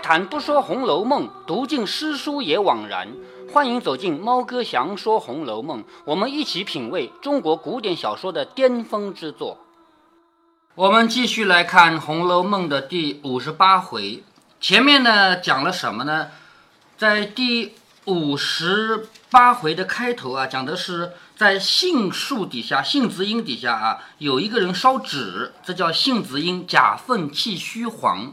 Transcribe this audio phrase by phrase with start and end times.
[0.00, 3.08] 谈不说《红楼梦》，读尽诗书也枉然。
[3.52, 9.58] 欢迎走进猫哥祥说《红楼梦》，我们一起品味中国古典小说的巅峰之作。
[10.74, 14.24] 我们继续来看《红楼梦》的第五十八回。
[14.60, 16.28] 前面呢讲了什么呢？
[16.96, 17.74] 在第
[18.06, 28.32] 五十八回的开头啊，讲的是在杏树底下，杏子荫底下啊，有一个人烧纸，这叫杏子荫假愤气虚黄。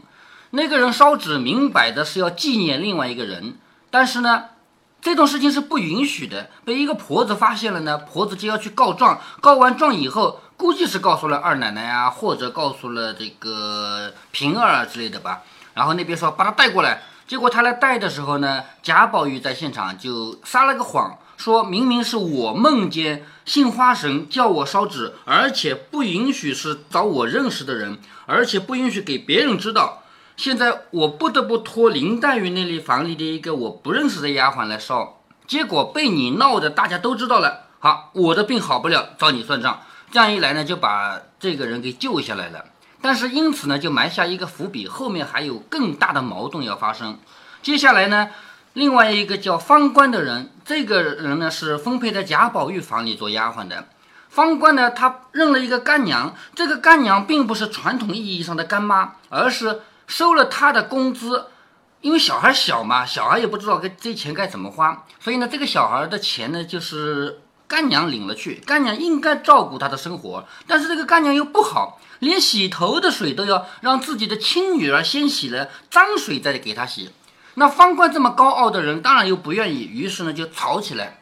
[0.50, 3.58] 那个人烧纸，明摆的是要纪念另外一个人，
[3.90, 4.44] 但是呢，
[5.02, 6.48] 这种事情是不允许的。
[6.64, 9.20] 被一个婆子发现了呢，婆子就要去告状。
[9.42, 15.42] 告完状以后，估计是告诉了二奶奶啊，或者告诉了这个平儿啊之类的吧。
[15.74, 30.04] 然后那边说把他带过来，结果他来带的时候呢，贾宝玉在现场就撒了个谎，说明明是我梦见杏花神叫我烧纸，而且不允许是找我认识的人，而且不允许给别人知道。
[30.38, 37.64] 现在我不得不托林黛玉那里房里的一个我不认识的丫鬟来烧，结果被你闹的，大家都知道了。
[37.80, 39.80] 好，我的病好不了，找你算账。
[40.12, 42.66] 这样一来呢，就把这个人给救下来了。
[43.02, 47.18] 但是因此呢，就埋下一个伏笔，后面还有更大的矛盾要发生。
[47.60, 48.28] 接下来呢，
[48.74, 53.88] 另外一个叫方官的人，这个人呢是分配在贾宝玉房里做丫鬟的。
[54.28, 59.80] 方官呢，他认了一个干娘，这个干娘并不是传统意义上的干妈，而是。
[60.08, 61.46] 收了他的工资，
[62.00, 68.54] 因为小孩小嘛，小孩也不知道该这钱该怎么花，所以呢，这个小孩的钱呢，就是干娘领了去。
[68.66, 77.10] 干娘应该照顾他的生活，但是这个干娘又不好，连洗头的水都要让自己的亲女儿先洗了脏水再给他洗。
[77.54, 81.20] 那方官这么高傲的人，当然又不愿意，于是呢就吵起来，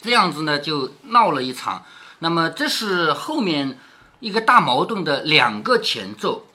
[0.00, 1.84] 这样子呢就闹了一场。
[2.20, 3.78] 那么这是后面
[4.20, 6.46] 一个大矛盾的两个前奏。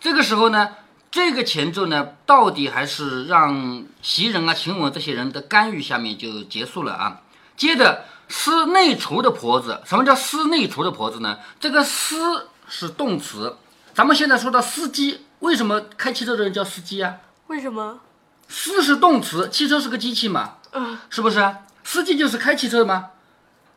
[0.00, 0.70] 这个时候呢。
[1.10, 7.22] 这个前奏呢，到底还是让袭人啊、晴雯这些人的干预下面就结束了啊。
[7.56, 11.38] 接着司内厨的婆子，什么叫司内厨的婆子呢？
[11.58, 13.56] 这个司是动词，
[13.92, 17.16] 咱们现在说到司机，为什么开汽车的人叫司机啊？
[17.48, 17.98] 为什么？
[18.46, 21.56] 司是动词，汽车是个机器嘛，嗯，是不是？
[21.82, 23.10] 司机就是开汽车的吗？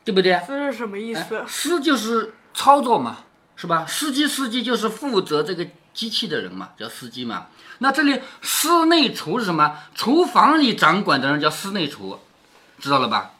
[0.06, 0.40] 对不对？
[0.46, 1.44] 司是什么意思？
[1.48, 3.18] 司就是操作嘛，
[3.56, 3.88] 是吧？
[3.88, 5.66] 司机司机就是负责这个。
[5.94, 7.48] 机器的人嘛，叫司机嘛。
[7.80, 9.78] 那这里司内厨是什么？
[9.94, 12.20] 厨房里掌管的人叫司内厨，
[12.80, 13.32] 知道了吧？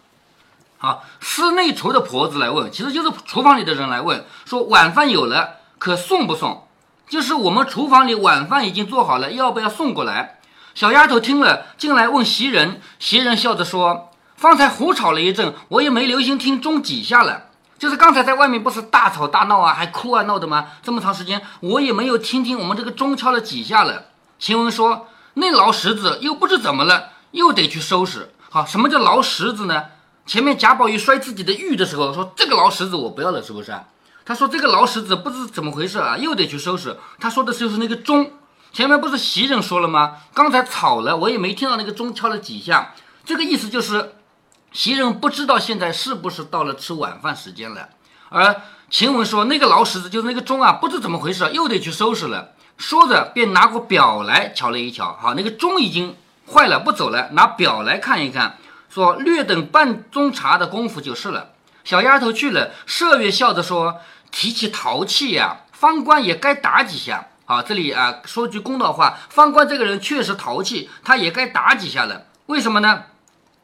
[0.78, 6.68] 好，司内厨的婆子来问，其实就是厨房里的人来问，说晚饭有了，可送不送？
[7.10, 10.40] 就是我们厨房里晚饭已经做好了，要不要送过来？
[10.74, 17.50] 小丫头听了进来问袭人，袭人笑着说：“方才胡吵了一阵，我也没留心听钟几下了。”
[17.84, 20.68] 就是刚才在外面不是大吵大闹啊，还哭啊闹的吗？
[20.82, 24.06] 这么长时间我也没有听听我们这个钟敲了几下了。
[24.40, 28.34] 晴雯说：“那劳石子又不知怎么了，又得去收拾。
[28.50, 29.84] 好，什么叫劳石子呢？
[30.26, 33.78] 前面贾宝玉摔自己的玉的时候说这个劳石子我不要了，是不是？
[34.24, 36.98] 他说这个劳石子不知怎么回事啊，又得去收拾。
[37.20, 38.32] 他说的就是那个钟，
[38.72, 40.20] 前面不是袭人说了吗？
[40.34, 42.94] 刚才吵了，我也没听到那个钟敲了几下，
[43.26, 44.14] 这个意思就是。”
[44.74, 47.90] 袭人不知道现在是不是到了吃晚饭时间了，
[48.30, 52.54] 而晴雯说那个老石子就是那个钟啊，不知怎么回事，又得去收拾了。
[52.76, 56.16] 说着便拿过表来瞧了一瞧，好，那个钟已经
[56.52, 58.58] 坏了，不走了，拿表来看一看，
[58.90, 61.52] 说略等半钟茶的功夫就是了。
[61.84, 64.02] 小丫头去了，麝月笑着说
[64.32, 72.26] ：“提起淘气呀，方官也该打几下。”好，这里啊说句公道话，方官这个人确实淘气，他也该打几下了。
[72.48, 73.04] 为什么呢？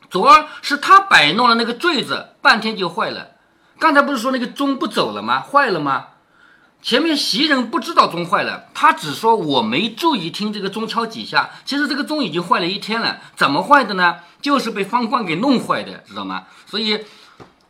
[0.09, 3.31] 昨儿是他摆弄了那个坠子，半天就坏了。
[3.78, 5.40] 刚才不是说那个钟不走了吗？
[5.40, 6.08] 坏了吗？
[6.81, 11.50] 前面袭人不知道钟坏了，他只说我没注意听这个钟敲几下。
[11.66, 14.20] 其实这个钟已经坏了一天了，怎么坏的呢？
[14.41, 16.46] 就是被方官给弄坏的，知道吗？
[16.66, 17.05] 所以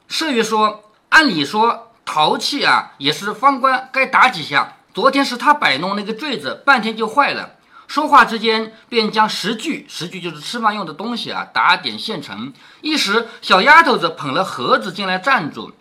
[0.07, 4.75] 麝月说，按理说淘气啊，也是方官该打几下。
[4.93, 7.55] 昨天是他摆弄那个坠子，半天就坏了。
[7.89, 12.53] 说话之间，便将食具，食具就是吃饭用的东西啊，打点现成。
[12.81, 15.73] 一时，小丫头子捧了盒子进来站住。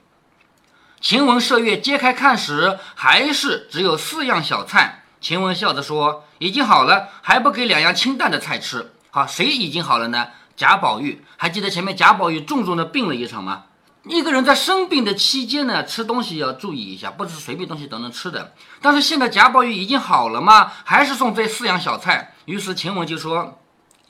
[1.03, 5.05] 晴雯、麝月揭开看时，还是只有四样小菜。
[5.21, 8.91] 晴雯笑着说：“已经好了，还不给两样清淡的菜吃？
[9.11, 10.29] 好，谁已经好了呢？
[10.57, 11.23] 贾宝玉。
[11.37, 13.65] 还记得前面贾宝玉重重的病了一场吗？”
[14.09, 18.55] 一个人在生病的期间呢，吃东西要注意一下，不是随便东西都能吃的。
[18.81, 20.73] 但是现在贾宝玉已经好了吗？
[20.85, 22.35] 还是送这四样小菜？
[22.47, 23.59] 于是晴雯就说：“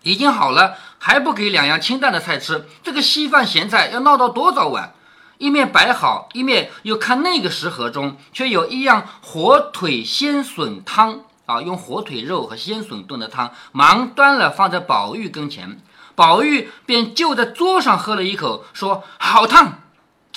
[0.02, 2.66] 已经好了，还不给两样清淡的菜吃？
[2.82, 4.94] 这个稀饭咸菜要闹到多早晚？”
[5.38, 15.80] 一面摆好，一面又看那个食盒中却有一样火腿鲜笋汤啊，用火腿肉和鲜笋炖的汤，忙端了放在宝玉跟前。
[16.14, 19.80] 宝玉便就在桌上喝了一口，说：“好烫！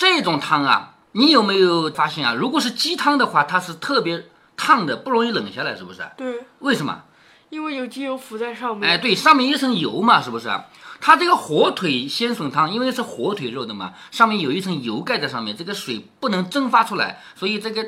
[0.02, 2.34] 这种汤啊，你有没有发现啊？
[2.34, 4.26] 如果是鸡汤的话，它是特别
[4.56, 6.02] 烫的，不容易冷下来，是不是？
[6.16, 7.02] 对，为什么？
[7.50, 8.90] 因为有鸡油浮在上面。
[8.90, 10.50] 哎，对，上面一层油嘛，是不是？
[11.00, 17.86] 它这个火腿鲜笋汤，因为是火腿肉的嘛，上面有一层油盖在上面，这个水不能蒸发出来，所以这个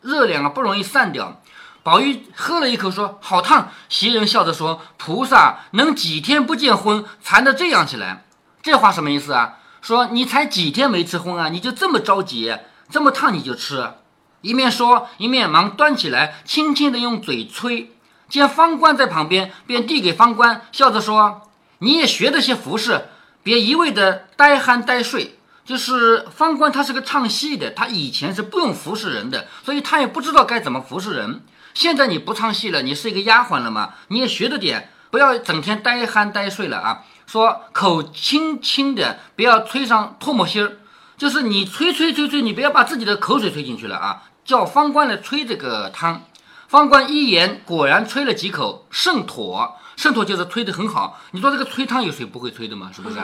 [0.00, 1.40] 热量啊不容易散掉。
[1.84, 8.24] 宝玉喝了一口，说：“好烫。”袭人笑着说：“菩萨能几天不见荤，馋得这样起来？
[8.62, 9.58] 这话什么意思啊？
[9.82, 12.56] 说你才几天没吃荤啊，你就这么着急，
[12.88, 13.92] 这么烫你就吃？”
[14.40, 17.92] 一面说，一面忙端起来，轻轻地用嘴吹。
[18.28, 21.42] 见方官在旁边，便递给方官，笑着说
[21.78, 23.08] ：“你也学着些服饰，
[23.42, 31.40] 别一味的呆憨呆睡。”就是方官他是个唱戏的，他以前是不用服侍人的，所以他也不知道该怎么服侍人。
[31.72, 33.94] 现在你不唱戏了，你是一个丫鬟了嘛？
[34.08, 37.04] 你也学着点，不要整天呆憨呆睡了啊！
[37.26, 40.76] 说口轻轻的，不要吹上唾沫星儿，
[41.16, 44.22] 就是你吹吹吹吹，你不要把自己的口水吹进去了啊！
[44.44, 46.22] 叫方官来吹这个汤，
[46.68, 51.20] 方官一言，果然吹了几口，甚妥，甚妥就是吹得很好。
[51.30, 52.90] 你说这个吹汤有谁不会吹的吗？
[52.94, 53.16] 是不是？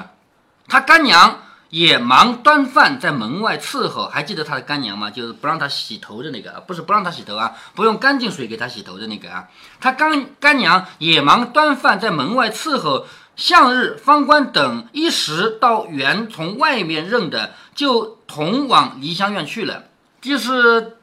[0.66, 1.40] 他干娘。
[1.70, 5.10] 也忙端饭在门外伺候，还记得他的干娘吗？
[5.10, 9.46] 就是不让他洗头的那个，不是不让他洗头啊，不用干净水给他洗头的那个啊。
[9.78, 13.04] 他干干娘也忙端饭在门外伺候，
[13.38, 19.84] 向日、方官等一时到园从外面认的，就同往梨香院去了。
[20.20, 20.96] 就是。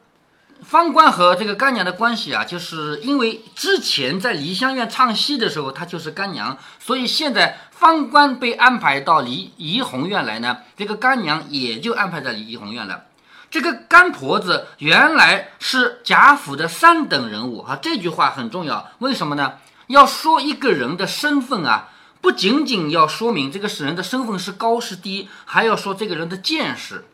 [0.63, 13.03] 方官和这个干娘的关系啊，就是因为之前在梨香院唱戏的时候，她就是干娘，所以现在方官被安排到梨怡红院来呢，这个干娘也就安排在怡红院了。
[13.51, 18.89] 这个干婆子原来是贾府的三等人物啊，这句话很重要。
[18.99, 19.55] 为什么呢？
[19.87, 21.89] 要说一个人的身份啊，
[22.25, 27.05] 不仅仅要说明这个使人的身份是高是低，还要说这个人的见识。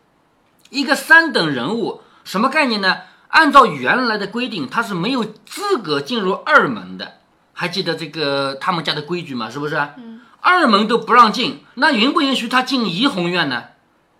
[0.70, 3.00] 一个三等人物什么概念呢？
[3.28, 7.16] 按照原来的规定，他是没有资格进入二门的。
[7.52, 9.50] 还记得这个他们家的规矩吗？
[9.50, 9.76] 是不是？
[9.98, 10.22] 嗯。
[10.40, 13.66] 二门都不让进，那允不允许他进怡红院呢？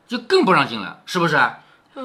[0.10, 1.40] 就更不让进了，是不是？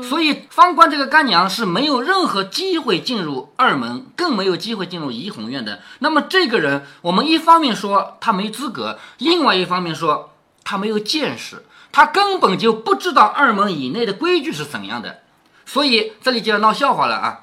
[0.02, 5.80] 所以方官这个干娘是没有任何机会进入二门，更没有机会进入怡红院的。
[6.00, 10.32] 那么这个人，我们一方面说他没资格，另外一方面说
[10.64, 15.20] 他没有见识，他根本就不知道二门以内的规矩是怎样的。
[15.64, 17.40] 所以这里就要闹笑话了啊！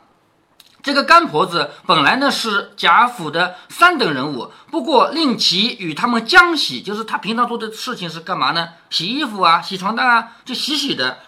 [0.81, 8.67] 这个干婆子本来呢是贾府的三等人物，不过令其与他们将洗，就是他平常做的事情是干嘛呢？
[8.89, 11.19] 洗衣服啊，洗床单啊，就洗洗的，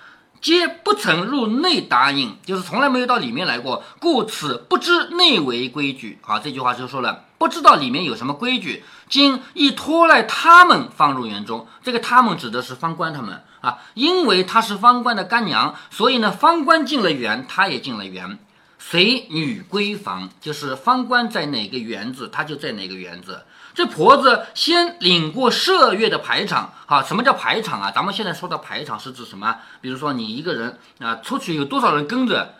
[0.41, 6.19] 皆不曾入内答应，就是从来没有到里面来过，故此不知内为规矩。
[6.21, 11.67] 啊，这句话就说了，不知道里面有什么规矩，今亦拖赖他们放入园中。
[11.83, 13.41] 这个他们指的是方官他们。
[13.61, 18.37] 啊，因为他是方官的干娘，所以呢，方官进了园，他也进了园，
[18.77, 23.43] 随女闺房，就是方官在哪个园子，她就在哪个园子。
[23.75, 27.91] 这婆子先领过麝月的排场，好，什么叫排场啊？
[27.91, 29.57] 咱们现在说的排场是指什么？
[29.81, 32.55] 比如说你一个人啊，出去有多少人跟着，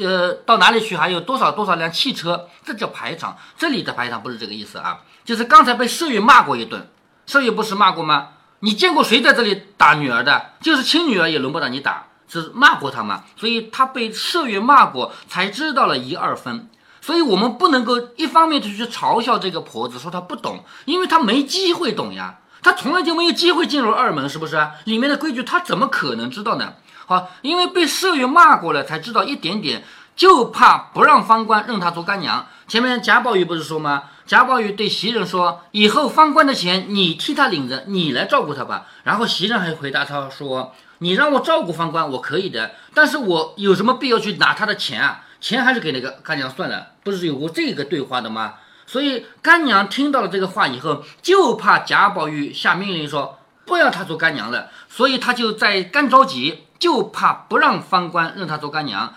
[0.00, 3.36] 呃，到哪里去还有多少多少辆汽车，这叫排场。
[3.58, 6.88] 这里的排场不是这个意思啊，就是刚才被麝月骂过一顿，
[7.26, 8.28] 麝月不是骂过吗？
[8.60, 10.52] 你见过谁在这里打女儿的？
[10.62, 13.24] 就是亲女儿也轮不到你打，是骂过他嘛？
[13.36, 16.70] 所以他被麝月骂过，才知道了一二分。
[17.06, 24.60] 所以我们不能够一方面就去嘲笑这个婆子，说她不懂，因为她没机会懂呀，她从来就没有机会进入二门，是不是？
[24.86, 26.72] 里面的规矩她怎么可能知道呢？
[27.06, 29.84] 好，因为被麝月骂过了，才知道一点点，
[30.16, 32.44] 就怕不让方官认她做干娘。
[32.66, 34.02] 前面贾宝玉不是说吗？
[34.26, 45.22] 贾宝玉对袭人说：“以后方官的钱，你替他领着，你来照顾他吧。”然后袭人还回答他说：“你让我照顾方官，我可以的，但是我有什么必要去拿他的钱啊？
[45.38, 48.54] 钱还是给那个干娘算了，不是有过这个对话的吗？”
[48.86, 59.14] 所以干娘听到了这个话以后，就怕贾宝玉下命令说不要她做干娘了，所以她就在干着急，就怕不让方官认她做干娘。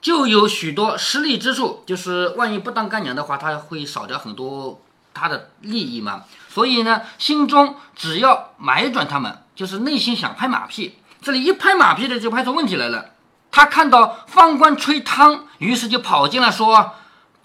[0.00, 4.80] 就有许多失利之处，就是万一不当干娘的话，他会少掉很多
[5.12, 6.22] 他的利益嘛。
[6.48, 10.98] 所以呢，心中只要买转他们，就是内心想拍马屁。
[11.20, 13.06] 这里一拍马屁的就拍出问题来了。
[13.50, 16.92] 他看到方官吹汤，于是就跑进来说：“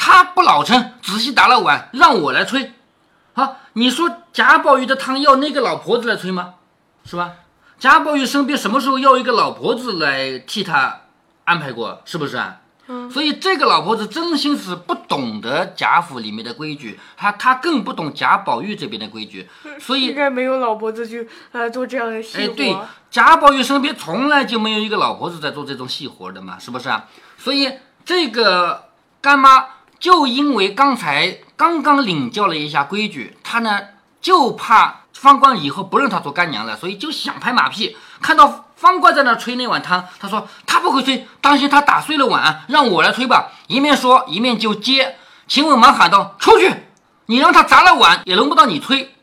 [0.05, 2.73] 他不老成，仔细打了碗，让我来吹。”
[3.35, 6.55] 啊，你说贾宝玉的汤要那个老婆子来吹吗？
[7.05, 7.31] 是吧？
[7.79, 11.03] 贾宝玉身边什么时候要一个老婆子来替他？
[11.45, 12.59] 安排过是不是啊？
[13.09, 22.77] 所以这个老婆子真心是不懂得贾府里面的规矩，她她更不懂贾宝玉这边的规矩，所以应该没有老婆子去呃做这样的细哎，对，
[23.09, 27.07] 贾宝玉身边从来就没有一个老婆子在做这种细活的嘛，是不是啊？
[27.37, 27.71] 所以
[28.03, 28.89] 这个
[29.21, 29.65] 干妈
[30.03, 33.79] 就因为刚才刚刚领教了一下规矩，他呢
[34.19, 37.95] 就怕方官以后不认他做干娘了，所以就想拍马屁。
[38.21, 43.53] 看到方官在那吹那碗汤，他说他不会吹，当心他打碎了碗，让我来吹吧。
[43.67, 45.15] 一面说一面就接。
[45.47, 46.69] 晴雯忙喊道：“出去！
[47.27, 49.15] 你让他砸了碗，也轮不到你吹。”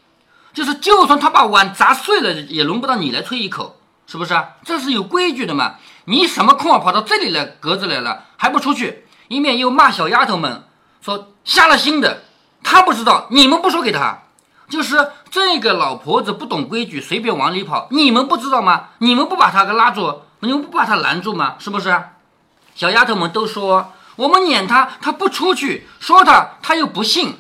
[0.54, 4.34] 就是，就算他把碗砸碎了，也轮不到你来吹一口，是不是？
[4.64, 5.75] 这是有规矩的嘛。
[6.06, 9.04] 你什么空啊，跑到这里来格子来了，还不出去？
[9.28, 10.64] 一面又骂小丫头们
[11.00, 12.23] 说瞎了心的，
[12.62, 14.19] 他不知道，你们不说给他，
[14.69, 18.90] 就是这个老婆子不懂规矩，随便往里跑，你们不知道吗？
[18.99, 21.57] 你们不把他给拉住，你们不把他拦住吗？
[21.59, 22.02] 是不是？
[22.75, 27.37] 小丫头们都说我们撵他，他不出去，说他他又不信。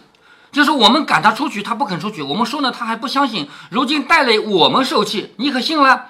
[0.52, 2.22] 就是我们赶他出去，他不肯出去。
[2.22, 3.48] 我们说呢，他还不相信。
[3.70, 6.06] 如今带累我们受气，你可信了？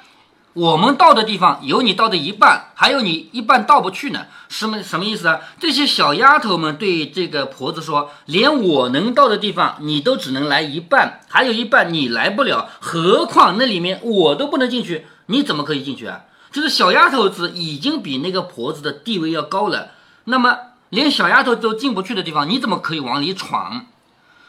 [0.52, 4.26] 我们到的地方有你到的一半，还有你一半到不去呢。
[4.48, 5.38] 什么什么意思啊？
[5.60, 12.68] 这些小丫头们对这个婆子说：“连我能到的地方，你都只能来一半，还有一半你来不了。
[12.80, 19.92] 何况那里面我都不能进去，你怎么可以进去啊？”就是小丫头子已经比那个婆子的地位要高了，
[20.24, 23.86] 那么连小丫头都进不去的地方，你怎么可以往里闯？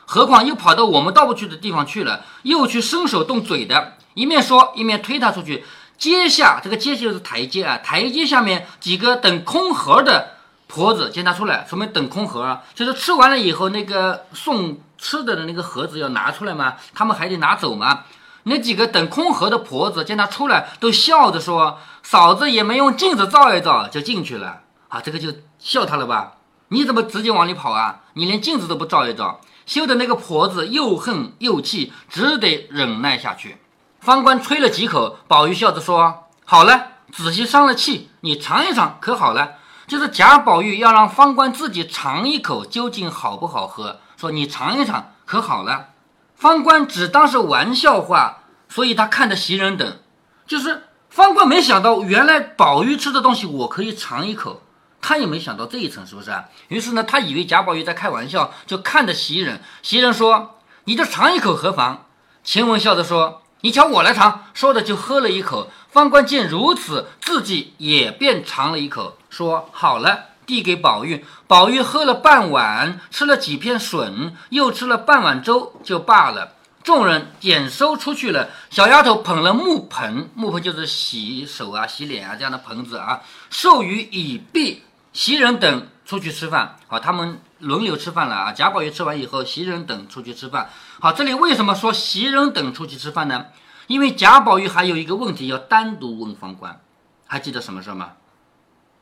[0.07, 5.63] 何况又跑到我们到不去的地方去了，又去伸手动嘴的，一面说一面推她出去。
[6.01, 10.31] 阶下这个阶就是台阶啊，台阶下面几个等空盒的
[10.65, 18.05] 婆子见他出来，说明等空盒，就是吃完了以后那个送吃的的那个盒子要拿出来嘛，他们还得拿走嘛。
[18.45, 26.37] 那几个等空盒的婆子见他出来，都笑着说：“嫂子也没用镜子照一照就进去了啊，这个就笑他了吧？
[26.69, 28.01] 你怎么直接往里跑啊？
[28.13, 33.57] 你连镜子都不照一照。”羞的那个婆子又恨又气，只得忍耐下去。
[34.01, 43.99] 方官吹了几口，宝玉笑着说：“好了，仔细伤了气，你尝一尝，可好了。”就是贾宝玉要让方官自己尝一口，究竟好不好喝？
[44.17, 45.89] 说你尝一尝，可好了。
[46.35, 49.99] 方官只当是玩笑话，所以他看着袭人等，
[50.47, 54.63] 就是方官没想到，原来宝玉吃的东西我可以尝一口。
[54.99, 56.45] 他也没想到这一层，是不是啊？
[56.69, 59.61] 于是呢，他以为贾宝玉在开玩笑，就看着袭人。
[59.83, 62.05] 袭人说：“你就尝一口何妨？”
[62.43, 65.71] 晴雯笑着说：“你瞧我来尝。”说着就喝了一口。
[65.89, 71.23] 方官见如此，自己也便尝了一口，说：“好了。”递给宝玉。
[71.47, 76.53] 宝玉喝了半碗，吃了几片笋，又吃了半碗粥，就罢了。
[76.83, 78.49] 众人点收出去了。
[78.69, 84.83] 小丫头捧了木盆，木盆就是洗手啊、洗脸啊这样的盆子啊，授予已毕。
[85.13, 88.51] 袭人等出去吃饭，好，他们轮流吃饭了啊。
[88.51, 90.69] 贾宝玉吃完以后，袭人等出去吃饭。
[90.99, 93.47] 好，这里为什么说袭人等出去吃饭呢？
[93.87, 96.79] 因为贾宝玉还有一个问题要单独问方官，
[97.27, 98.11] 还记得什么事吗？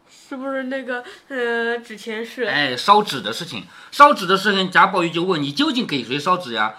[0.09, 2.43] 是不是那个呃纸钱是？
[2.43, 6.73] 哎，烧纸的事情，烧纸的事情，贾宝玉就问你究竟给谁烧纸呀？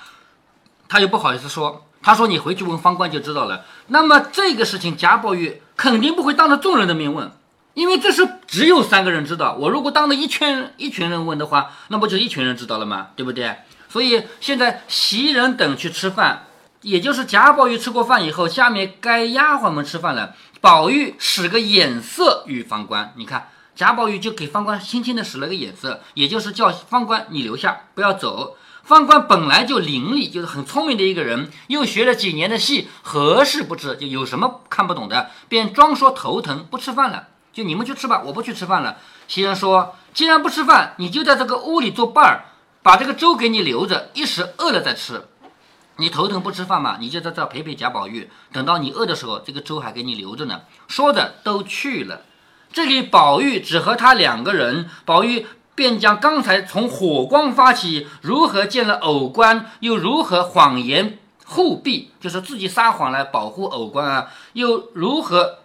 [0.89, 3.65] 他又不好意思说，他说你回去问方官就知道了。
[3.87, 7.31] 那么这个事情，贾宝玉肯定不会当着众人的面问。
[7.75, 13.09] 因为这是只有三个人知道，我如果当着一圈一群人问的话，那不就一群人知道了吗？
[13.17, 13.57] 对不对？
[13.89, 16.47] 所以现在袭人等去吃饭，
[16.83, 20.35] 也就是贾宝玉吃过饭以后，下面该丫鬟们吃饭了。
[20.61, 28.57] 宝玉使个眼色与方官，你看贾宝玉就给方官轻轻的使了个眼色，也就是叫方官你留下，不要走。
[28.83, 33.97] 方官本来就伶俐，就是很聪明的一个人，又学了几年的戏，何事不知？
[33.97, 37.29] 就有什么看不懂的，便装说头疼，不吃饭了。
[37.53, 38.99] 就你们去吃吧，我不去吃饭了。
[39.27, 42.45] 袭人说：“既然不吃饭，你就在这个屋里做伴儿，
[42.83, 45.29] 把这个粥给你留着，一时饿了再吃。
[45.97, 52.23] 你头疼不吃饭嘛，你就在这陪陪贾宝玉，等到你饿的时候，这个粥还给你留着呢。”说着都去了。
[52.73, 65.60] 这里宝玉只和他两个人，宝玉便将刚才从火光发起，如何见了偶官，又如何谎言护庇，就是自己撒谎来保护偶官啊，又如何。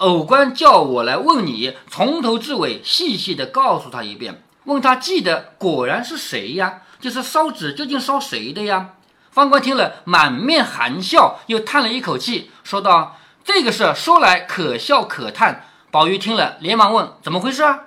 [0.00, 6.82] 偶官叫我来问你，从头至尾细细的告诉他一遍，问他记得果然是谁呀？
[6.98, 8.90] 就是烧纸究竟烧谁的呀？
[9.30, 17.80] 方官听了，满面含笑，又叹了一口气，说道：“这个事说来可笑可叹。”宝玉听了，连忙问：“怎么回事啊？”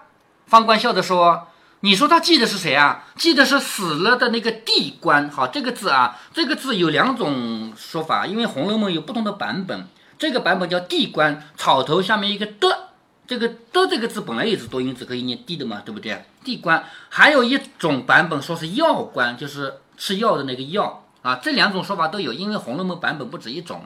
[0.45, 1.47] 方官笑着说
[1.81, 3.05] ：“你说他记得是谁啊？
[3.15, 5.27] 记得是死了的那个地官。
[5.31, 9.87] 好，这个字啊，这个字有两种说法，因为《红楼梦》有不同的版本。
[10.23, 12.91] 这个版本叫地官，草头下面一个的，
[13.27, 16.23] 这个的这个字本来也是多音字，可以念地的嘛，对不对？
[16.45, 16.81] 地官。
[17.09, 21.41] 还有一种版本说是药官，就是吃药的那个药啊。
[21.43, 23.83] 这两种说法都有，因为《红楼梦》版本不止一种。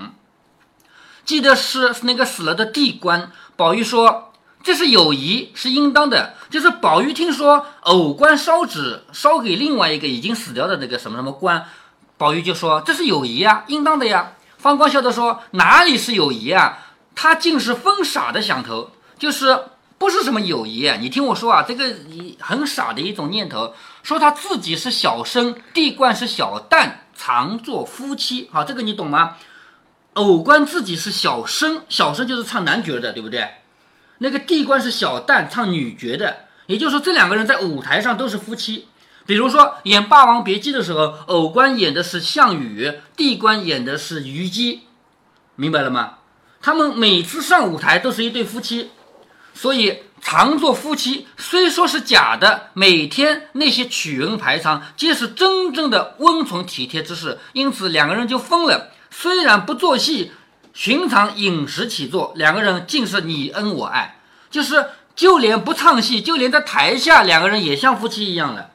[1.26, 6.36] 记得是那个死了的地官，宝玉说这是友谊，是应当的。
[6.52, 11.66] 就是宝玉听说偶官烧纸烧给另外一个已经死掉的那个什么什么官，
[12.16, 14.34] 宝玉就说这是友谊呀，应当的呀。
[14.68, 16.78] 方光笑着说哪里是友谊啊？
[17.16, 19.58] 他竟是疯傻的想头，就是
[19.98, 20.92] 不是什么友谊。
[21.00, 21.96] 你听我说啊，这个
[22.42, 28.50] 很傻的一种念头，说他自己是小生，地官是小旦，常做夫妻。
[28.52, 29.38] 好，这个你懂吗？
[30.16, 33.48] 偶官自己是小生，小生就是唱男角的，对不对？
[34.18, 36.40] 那个地官是小旦，唱女角的。
[36.66, 38.90] 也就是说，这两个人在舞台上都是夫妻。
[39.28, 44.84] 比如说演《霸王别姬》的时候，偶官演的是项羽，地官演的是虞姬，
[45.56, 46.14] 明白了吗？
[46.62, 48.90] 他们每次上舞台都是一对夫妻，
[49.54, 51.28] 所以常做夫妻。
[51.38, 58.92] 虽说是假的，每天那些曲恩排场皆是真正的温存体贴之事，因此两个人就疯了。
[59.12, 60.32] 虽然不做戏，
[60.74, 64.20] 寻常饮食起坐，两个人尽是你恩我爱，
[64.50, 68.72] 就是就连不唱戏，就连在台下，两个人也像夫妻一样了。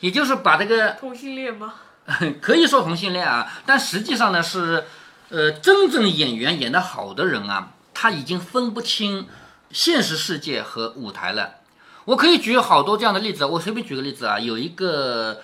[0.00, 1.74] 也就是把这个同性恋吗？
[2.40, 4.84] 可以说同性恋啊，但实际上呢是，
[5.28, 9.26] 呃，真正演员演得好的人啊，他已经分不清
[9.70, 11.56] 现实世界和舞台了。
[12.04, 15.42] 我可以举好多这样的例子，我随便举个例子啊，有一个。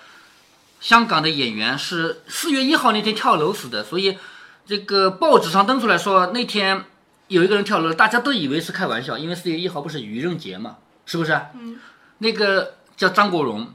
[0.83, 4.17] 香港的演员是四月一号那天跳楼死的，所以
[4.65, 6.83] 这个报纸上登出来说那天
[7.29, 11.31] 有一个人跳楼，大家都以为是开玩笑，因为四月一号不是愚人节嘛，是不是？
[11.53, 11.79] 嗯。
[12.17, 13.73] 那个叫张国荣，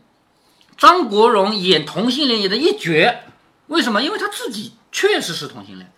[0.78, 3.24] 张国荣演同性恋演的一绝，
[3.66, 4.02] 为什么？
[4.02, 5.92] 因为他自己确实是同性恋，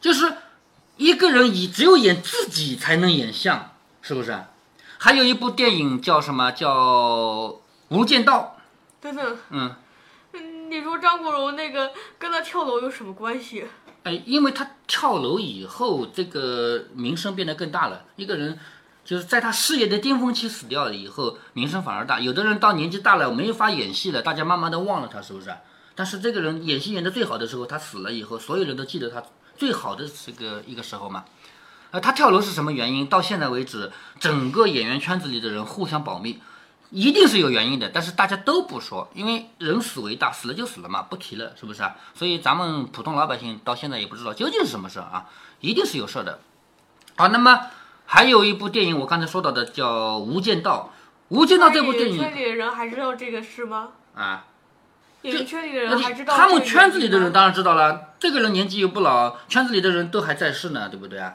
[0.00, 0.32] 就是
[0.98, 4.38] 一个人以只有演自己才能演像，是不是？
[4.98, 6.52] 还有一部电影叫什么？
[6.52, 6.68] 叫
[7.88, 8.58] 《无间道》。
[9.02, 9.38] 等等。
[9.50, 9.74] 嗯。
[10.68, 13.64] 你说张国荣那个跟他跳楼有什么关系？
[14.02, 18.04] 哎，因为他跳楼以后，这个名声变得更大了。
[18.16, 18.58] 一个人
[19.08, 22.20] 就是在他事业的巅峰期死掉了以后，名声反而大。
[22.20, 25.50] 有的人到年纪大了没法演戏了，大家慢慢的忘了他，是不是？
[25.94, 29.22] 但是这个人演戏演的最好的时候，他死了以后，所有人都记得他
[29.56, 31.24] 最好的这个一个时候嘛。
[31.90, 33.06] 呃，他跳楼是什么原因？
[33.06, 33.90] 到现在为止，
[34.20, 36.38] 整个演员圈子里的人互相保密。
[36.90, 41.96] 一定是有原因的，但是大家都不说，因为人死为大，死了就死了嘛，不提了，是不是啊？
[42.14, 46.40] 所以咱们普通老百姓到现在也不知道究竟是什么事啊，一定是有事的。
[47.16, 47.66] 好，那么
[48.10, 50.90] 还有一部电影，我刚才说到的叫《无间道》，
[51.36, 53.90] 《无间道》这部电影，圈里的人还知道这个事吗？
[54.14, 54.46] 啊，
[55.20, 56.34] 演艺圈里的人还知道？
[56.34, 61.34] 他们圈子里的人当然知道了，这个人年纪又不老，圈子里的人都还在世呢，对不对啊？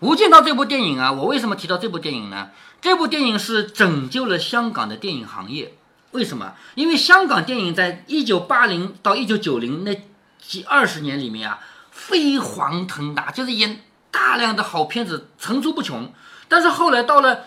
[0.06, 2.50] 《无间道》这部电影啊，我为什么提到这部电影呢？
[2.82, 5.72] 这部电影是拯救了香港的电影行业，
[6.10, 6.52] 为什么？
[6.74, 9.98] 因为香港电影在一九八零到一九九零那
[10.38, 11.58] 几二十年里面啊，
[11.90, 16.12] 飞黄腾达，就是演大量的好片子层出不穷。
[16.48, 17.44] 但是后来到了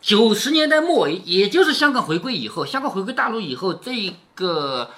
[0.00, 4.90] 九十年代末，也就是香港回归以后，香港回归大陆以后，这个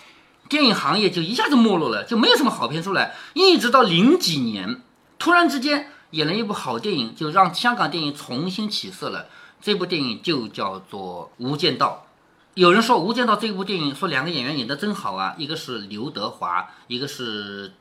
[0.49, 3.15] 电影行业就一下子没落了，就没有什么好片出来。
[3.35, 4.83] 一直到零几年，
[5.19, 9.27] 突然之间演了一部好电影，就让香港电影重新起色了。
[9.63, 12.07] 这部电影就叫做《无间道》，
[12.55, 17.73] 有人说《无间道》这部电影说两个演员演的真好啊，一个是刘德华，一个是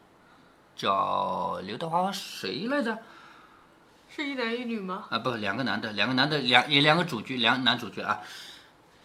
[0.76, 2.98] 叫刘德华谁来着？
[4.15, 5.04] 是一男一女吗？
[5.10, 8.21] 啊，不，两个男的，两个男的，两也两个主角，两男主角啊。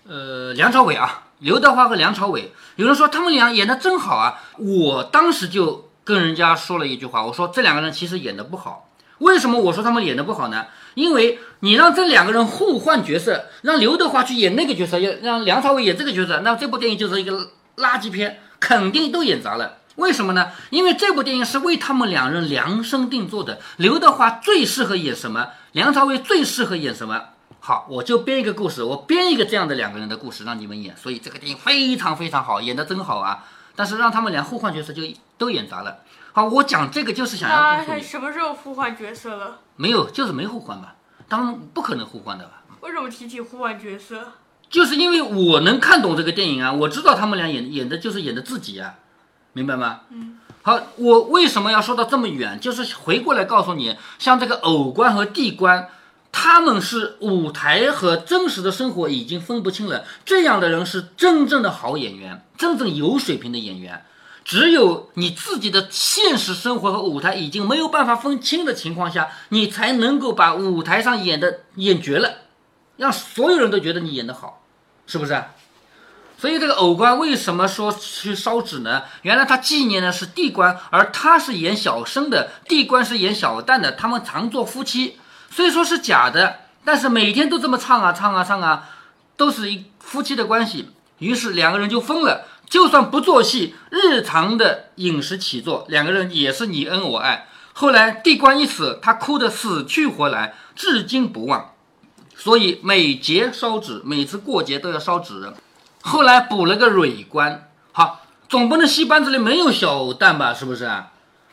[0.07, 4.41] 呃，梁朝伟啊，刘德华和梁朝伟，有人说他们俩演的真好啊。
[4.57, 8.89] 我当时就跟人家说了一句话，我说这两个人其实演的不好。
[9.19, 10.67] 为什么我说他们演的不好呢？
[10.95, 19.79] 因为你让这两个人互换角色，让刘德华去演那个角色，要让梁朝伟演这个角色，那这部电影就是一个垃圾片，肯定都演砸了。
[19.97, 20.51] 为什么呢？
[20.71, 23.61] 因为这部电影是为他们两人量身定做的。
[23.77, 25.49] 刘德华最适合演什么？
[25.73, 27.21] 梁朝伟最适合演什么？
[27.61, 30.97] 好，我就编一个故事，我编一个这样的两个人的故事让你们演。
[30.97, 33.45] 所以这个电影非常非常好，演的真好啊！
[33.77, 35.03] 但是让他们俩互换角色就
[35.37, 35.99] 都演砸了。
[36.33, 39.59] 好，我讲这个就是想要告诉你，什么时候互换角色了？
[39.77, 40.95] 没有，就是没互换吧？
[41.29, 42.63] 当然不可能互换的吧？
[42.81, 44.33] 为什么提起互换角色？
[44.71, 48.95] 就是因为我能看懂这个电影啊，我知道他们俩演演的就是演的自己啊，
[49.53, 50.01] 明白吗？
[50.11, 50.37] 嗯。
[50.63, 52.61] 好，我为什么要说到这么远？
[52.61, 55.89] 就是回过来告诉你，像这个偶官和地官，
[56.31, 60.05] 他们是舞台和真实的生活已经分不清了。
[60.25, 64.05] 这样的人是真正的好演员，真正有水平的演员。
[64.45, 72.31] 只有你自己的现实生活和舞台已经没有办法分清的情况下，你才能够把舞台上演的演绝了，
[72.97, 74.63] 让所有人都觉得你演得好，
[75.07, 75.43] 是不是？
[76.41, 79.03] 所以这个偶官为什么说去烧纸呢？
[79.21, 85.19] 原来他纪念的是地官，而他是演小生的，地官是演小旦的，他们常做夫妻，
[85.51, 88.89] 虽说是假的，但是每天都这么唱啊唱啊唱啊，
[89.37, 90.89] 都是一夫妻的关系。
[91.19, 97.49] 于是两个人就分了，就算不做戏，日常的饮食起坐，两个人也是你恩我爱。
[97.75, 101.75] 后来地官一死，他哭得死去活来，至今不忘，
[102.35, 105.53] 所以每节烧纸，每次过节都要烧纸。
[106.03, 110.55] 后来补了个蕊官，好，总不能戏班子里没有小旦吧？
[110.55, 110.91] 是不是？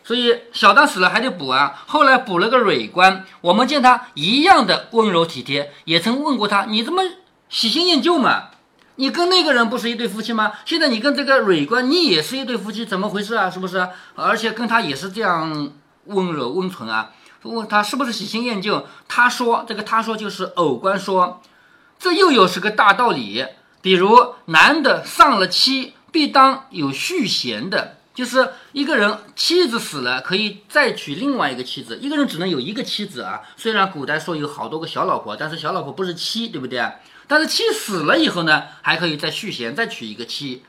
[0.04, 1.84] 所以小旦死了还得补啊。
[1.86, 7.04] 后来补了个蕊官，我们见他一样的温柔体贴，也曾问过他：“你这么
[7.50, 8.46] 喜新厌旧嘛？
[8.96, 10.54] 你跟那个人不是一对夫妻吗？
[10.64, 13.50] 现在你跟这个蕊官，你也是一对夫妻，怎么回事啊？
[13.50, 13.86] 是不是？
[14.16, 15.74] 而且跟他也是这样
[16.06, 17.12] 温柔温存啊？
[17.44, 18.88] 问他是不是喜新厌旧？
[19.10, 21.42] 他说这个他说就是偶官说，
[22.00, 23.46] 这又有是个大道理。”
[23.82, 31.98] 比如男的丧了妻，必当有续弦的，就是一个人妻子死了，可以再娶另外一个妻子。
[32.02, 33.42] 一个人只能有一个妻子啊。
[33.56, 36.84] 虽然古代说有好多个小老婆，但是小老婆不是妻，对不对？
[37.28, 40.64] 但是妻死了以后呢，还可以再续弦，再娶一个妻。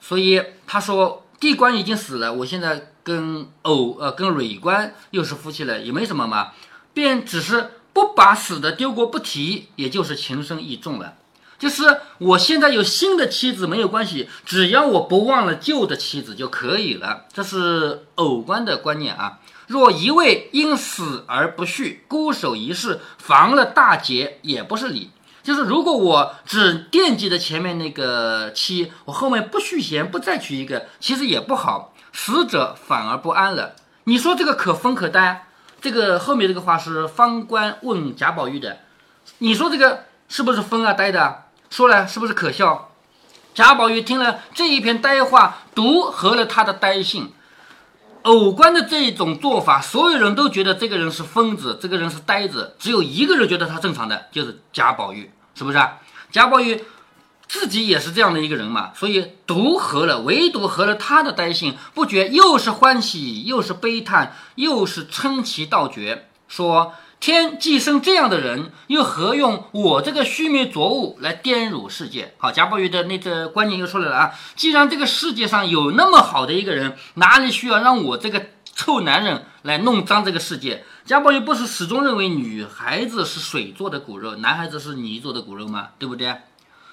[0.00, 6.52] 所以他说地官已经死了，我现在跟偶呃跟蕊官又是夫妻了，也没什么嘛，
[6.92, 11.14] 便只是不把死的丢过不提，也就是情深意重了。
[11.60, 17.26] 就是我现在有新的妻子没有关系，只要我不忘了旧的妻子就可以了。
[17.32, 19.38] 这是偶观的观念啊。
[19.66, 25.10] 若一味因死而不续，孤守一世，防了大劫也不是理。
[25.42, 33.76] 就是如果我只惦记着前面那个妻，我后面不续弦，不再娶一个，其实也不好，死者反而不安了。
[34.04, 35.42] 你说这个可分可担？
[35.82, 38.80] 这个后面这个话是方官问贾宝玉的，
[39.38, 41.44] 你说这个是不是分啊呆的？
[41.70, 42.90] 说来是不是可笑？
[43.54, 47.32] 贾宝玉听了这一篇呆话，独合了他的呆性。
[48.22, 55.98] 偶官的这种做法，所有人都觉得这个人是疯子，这个人是呆子，只有一个人觉得他正常的，就是贾宝玉，是不是啊？
[56.30, 56.84] 贾宝玉
[57.48, 66.94] 自己也是这样的一个人嘛，所以独合了，唯独合了他的呆性，不觉又是欢喜，又是悲叹，又是称奇道绝，说。
[67.20, 72.32] 天既生这样的人，又何用我这个虚名浊物来颠辱世界？
[72.38, 74.32] 好，贾宝玉的那个观念又出来了啊！
[74.56, 80.82] 既然这个世界上有那么好的一个人，哪里需要让我这个臭男人来弄脏这个世界？
[81.04, 85.88] 贾宝玉不是始终认为女孩子是水做的骨肉，男孩子是泥做的骨肉吗？
[85.98, 86.34] 对不对？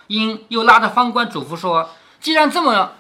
[0.08, 2.92] 因又拉着方官嘱咐说：既然这么，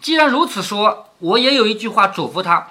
[0.00, 2.68] 既然如此说，我也有一句话嘱咐他。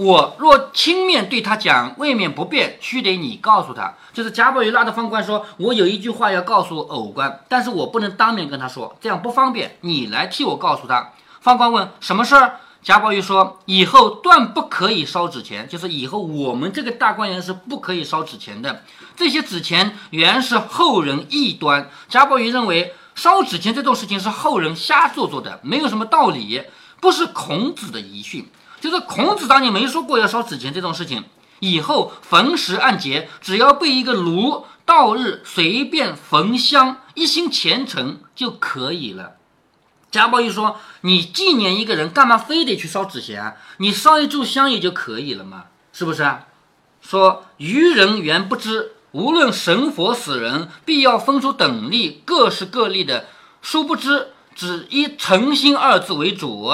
[0.00, 3.92] 我若亲面对他讲，未免不便，须得你告诉他。
[4.14, 9.76] 就是贾宝玉拉着方官说：“我有一句话要告诉偶官，但是我不能当面跟他说，这样不方便。
[9.82, 18.82] 你来替我告诉他。”方官问：“什么事儿？”贾宝玉说：“以后断不可以烧纸钱，就是以后我们这个大观园是不可以烧纸钱的。
[19.14, 21.90] 这些纸钱原是后人异端。
[22.08, 26.62] 贾宝玉认为烧纸钱这种事情是后人瞎做做的，没有什么道理，
[27.02, 28.48] 不是孔子的遗训。”
[28.80, 31.24] 就是孔子当年没说过要烧纸钱这种事情，
[31.60, 39.36] 以后逢时按节，只要备一个炉，到日随便焚香，一心虔诚就可以了。
[40.10, 43.54] 贾宝玉说：“你纪念一个人，干嘛非得去烧纸钱啊？
[43.76, 46.46] 你烧一炷香也就可以了嘛，是不是啊？”
[47.00, 53.26] 说愚人原不知，无论神佛死人，必要分出等力，各是各力的。
[53.62, 56.72] 殊不知，只以诚心二字为主。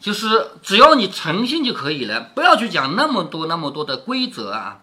[0.00, 4.78] 就是只要你诚信就可以了，不要去讲那么多那么多的规则啊。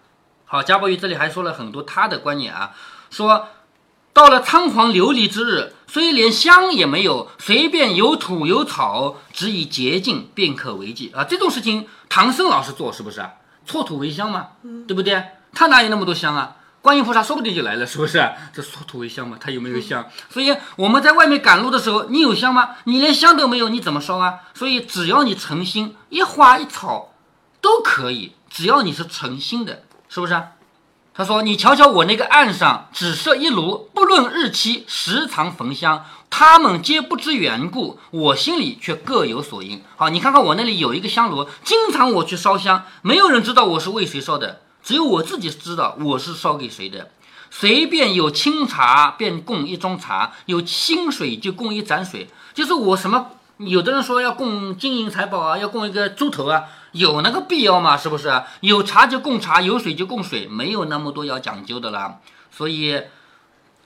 [0.45, 2.75] 好，贾宝玉这里还说了很多他的观念啊，
[3.09, 3.47] 说
[4.13, 11.23] 到了仓皇流离之日，虽连香也没有，随便有土有草，只以洁净便可为祭啊。
[11.23, 13.33] 这种事情唐僧老师做是不是啊？
[13.65, 14.49] 搓土为香嘛，
[14.87, 15.23] 对不对？
[15.53, 16.57] 他哪有那么多香啊？
[16.85, 18.23] 观音菩萨说不定就来了，是不是？
[18.53, 20.05] 这说土为香嘛，他有没有香？
[20.29, 22.75] 所以我们在外面赶路的时候，你有香吗？
[22.83, 24.35] 你连香都没有，你怎么烧啊？
[24.53, 27.11] 所以只要你诚心，一花一草
[27.59, 30.39] 都可以，只要你是诚心的，是不是？
[31.15, 39.81] 他说：“你瞧瞧我那个岸上只设一炉，不论日期，时常焚香，他们皆不知缘故，我心里却各有所因。
[39.95, 47.09] 好，你看看我那里有一个香炉，经常我去烧香，没有人知道我是为谁烧的。”只有我自己知道我是烧给谁的，
[47.49, 57.97] 随便有清茶便供一盅茶，有清水就供一盏水，就是我什么有的人说要供金银财宝啊，要供一个猪头啊，有那个必要吗？
[57.97, 58.43] 是不是？
[58.59, 62.19] 有茶就供茶，有水就供水，没有那么多要讲究的啦。
[62.51, 63.01] 所以，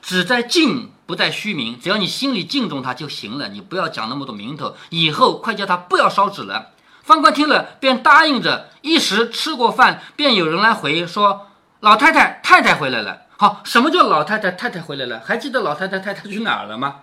[0.01, 4.75] 只在敬不在虚名，只要你心里敬重他就行了，你不要讲那么多名头。
[4.89, 6.71] 以后快叫他不要烧纸了。
[7.09, 8.69] 方官听了，便答应着。
[8.81, 11.47] 一时吃过饭，便有人来回说
[11.81, 15.19] ：“老太太、太太回来了。”好，什么叫老太太、太太回来了？
[15.25, 16.97] 还记得老太太、太太去哪儿了吗？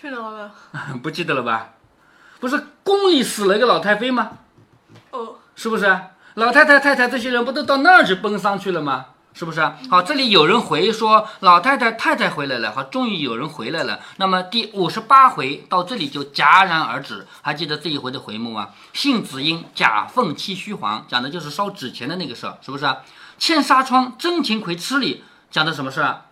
[0.00, 0.52] 去哪了？
[1.02, 1.70] 不记得了吧？
[2.38, 4.30] 不是宫里死了一个老太妃吗？
[5.10, 5.98] 哦，是不是？
[6.34, 9.06] 老太太、太太这些人不都到那儿去奔丧去了吗？
[9.32, 9.60] 是不是？
[9.88, 12.72] 好，这里有人回说老太太、太太回来了。
[12.72, 14.00] 好，终于有人回来了。
[14.16, 17.26] 那么第五十八回到这里就戛然而止。
[17.40, 18.70] 还记得这一回的回目吗？
[18.92, 22.98] 信子婴假凤栖虚黄，讲的就是烧纸钱的那个事儿，是不是啊？
[23.38, 26.22] 嵌纱窗真情葵痴里讲的什么事儿？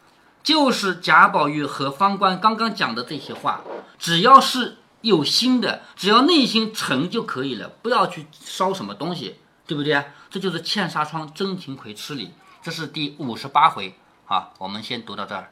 [0.42, 3.62] 就是贾宝玉和方官刚刚讲的这些话，
[3.98, 4.78] 只要是。
[5.02, 10.04] 有心的，只要内心诚就可以了，不要去烧什么东西，对不对啊？
[10.28, 12.32] 这就是嵌纱窗真情葵痴里，
[12.68, 13.94] 这是第五十八回。
[14.26, 15.50] 好，我们先读到这儿。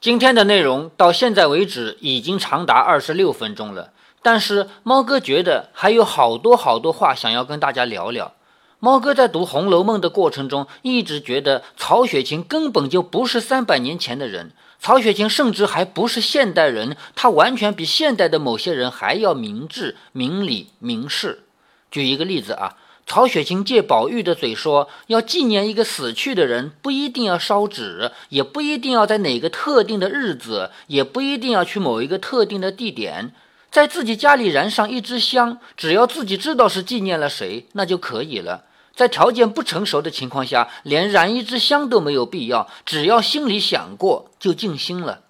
[0.00, 8.32] 今天的内容到现在为止已经长达二十六分钟了，但是猫哥觉得还有好多好多话想要跟大家聊聊。
[8.78, 14.52] 猫哥在读《红楼梦》的过程中，一直觉得曹雪芹根本就不是三百年前的人。
[14.78, 21.42] 曹雪芹甚至还不是现代人，他完全比现代的某些人还要明智、明理、明事。
[21.90, 33.32] 举一个例子啊，曹雪芹借宝玉的嘴说，要纪念一个死去的人，不一定要烧纸，也不一定要在哪个特定的日子，也不一定要去某一个特定的地点，
[33.70, 38.64] 在自己家里燃上一支香，只要自己知道是纪念了谁，那就可以了。
[38.94, 45.20] 在条件不成熟的情况下，连燃一支香都没有必要，只要心里想过就静心了。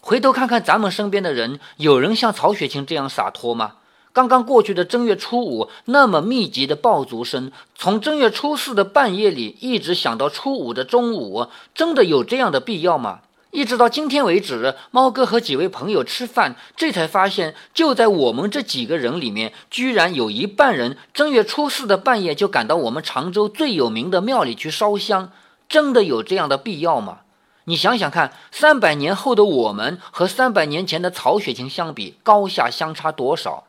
[0.00, 3.76] 回头看看咱们身边的人，有人像曹雪芹这样洒脱吗？
[4.14, 13.22] 刚刚过去的正月初五，那么密集的爆竹声，从正月初四的半夜里一直响到初五的中午，真的有这样的必要吗？
[13.50, 25.32] 一直到今天为止，猫哥和几位朋友吃饭，这才发现，就在我们这几个人里面，居然有一半人正月初四的半夜就赶到我们常州最有名的庙里去烧香。
[25.68, 27.22] 真的有这样的必要吗？
[27.64, 33.64] 你想想看，三百年后的我们和三百年前的曹雪芹相比，高下相差多少？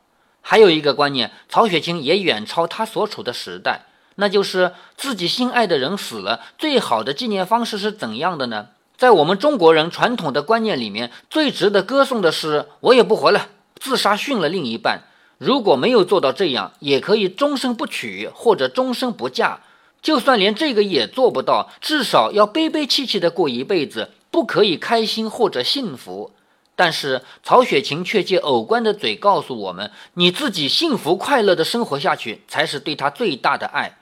[0.48, 3.86] 还有一个观念，曹雪芹也远超他所处的时代，
[4.18, 8.68] 那就是自己心爱的人死了，最好的纪念方式是怎样的呢？
[8.96, 15.06] 在我们中国人传统的观念里面，最值得歌颂的是“我也不活了，自杀殉了另一半”。
[15.40, 19.62] 如果没有做到这样，也可以终身不娶或者终身不嫁。
[20.04, 26.30] 就算连这个也做不到，至少要悲悲戚戚的过一辈子，不可以开心或者幸福。
[26.76, 33.98] 但是曹雪芹却借偶官的嘴告诉我们：你自己幸福快乐的生活下去，才是对他最大的爱。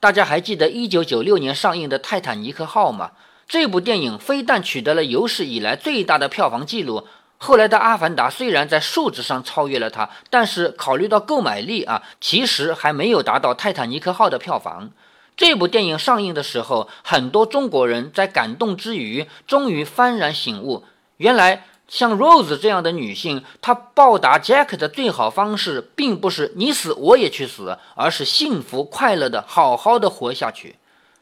[0.00, 3.12] 大家还记得一九九六年上映的《泰坦尼克号》吗？
[3.46, 7.06] 这部电影非但取得了有史以来最大的票房纪录，
[7.36, 14.90] 后来的《阿凡达》虽然在数值上超越了它，但是考虑到购买力啊，其实还没有达到《泰坦尼克号》的票房。
[15.36, 20.84] 这部电影上映的时候，很多中国人在感动之余，终于幡然醒悟，
[21.18, 30.76] 原来像 Rose 这样的女性，她报答 Jack 的最好方式，并不是你死我也去死，而是幸福快乐的好好的活下去。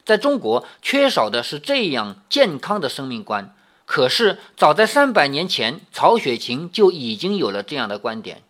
[0.05, 8.43] 在中国缺少的是这样健康的生命观，可是早在三百年前，曹雪芹就已经有了这样的观点。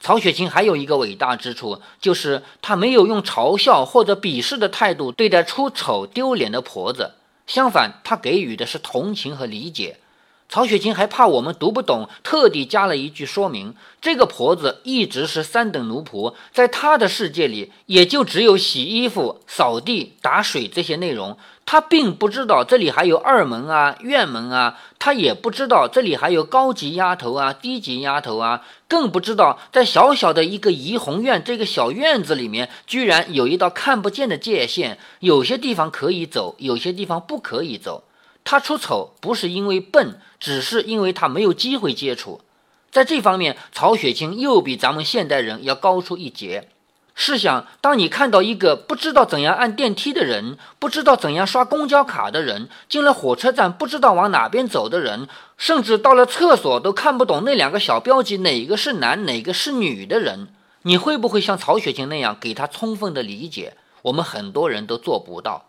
[0.00, 7.12] 曹雪芹还有一个伟大之处，就是他没有用嘲笑或者鄙视的态度对待出丑丢脸的婆子，
[7.46, 9.98] 相反，他给予的是同情和理解。
[10.48, 21.36] 曹雪芹还怕我们读不懂，特地加了一句说明：这个婆子一直是三等奴仆，在她的世界里，也就只有洗衣服、扫地、打水这些内容。
[21.66, 38.04] 她并不知道这里还有二门啊、院门啊，她也不知道这里还有高级丫头啊、低级丫头啊，更不知道在小小的一个怡红院这个小院子里面，居然有一道看不见的界限，有些地方可以走，有些地方不可以走。
[38.44, 42.42] 他出丑不是因为笨，只是因为他没有机会接触。
[42.90, 46.68] 在这方面，曹雪芹又比咱们现代人要高出一截。
[47.16, 60.48] 试想，当你看到一个不知道怎样按电梯的人，不知道怎样刷公交卡的人，进了火车站不知道往哪边走的人，甚至到了厕所都看不懂那两个小标记哪个是男哪个是女的人，
[60.82, 63.76] 你会不会像曹雪芹那样给他充分的理解？
[64.02, 65.66] 我们很多人都做不到。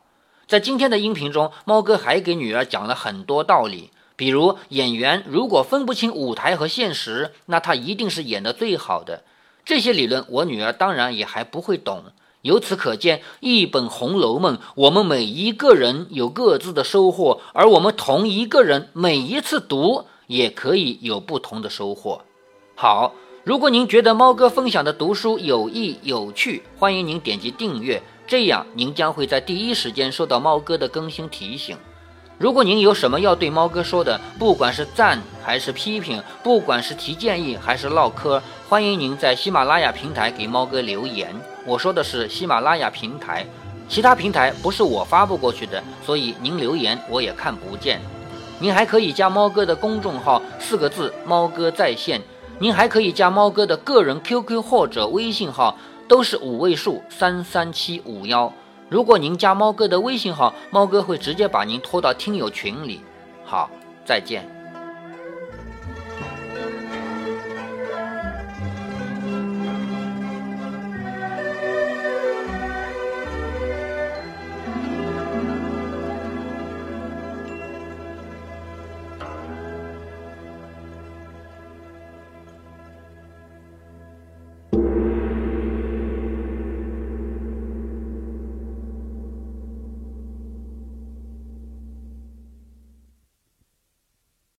[0.47, 9.23] 在今天的音频中，猫哥还给女儿讲了很多道理，比如演员如果分不清舞台和现实，那他一定是演的最好的。
[9.65, 12.03] 这些理论，我女儿当然也还不会懂。
[12.43, 22.21] 由此可见，一本《红楼梦》，我们每一个人有各自的收获，而我们同一个人每一次读，也可以有不同的收获。
[22.75, 31.77] 好，如果您觉得猫哥分享的读书有益有趣，欢迎您点击订阅，这样您将会在第一时间收到猫哥的更新提醒。
[32.39, 41.33] 如果您有什么要对猫哥说的，不管是赞还是批评，不管是提建议还是唠嗑，欢迎您在喜马拉雅平台给猫哥留言。
[41.65, 43.45] 我说的是喜马拉雅平台，
[43.87, 48.01] 其他平台不是我发布过去的，所以您留言我也看不见。
[48.59, 52.19] 您还可以加猫哥的公众号，四个字“猫哥在线”。
[52.57, 55.77] 您还可以加猫哥的个人 QQ 或者微信号，
[56.07, 58.51] 都是五位数三三七五幺。
[58.89, 63.01] 如果您加猫哥的微信号，猫哥会直接把您拖到听友群里。
[63.43, 63.69] 好，
[64.05, 64.54] 再见。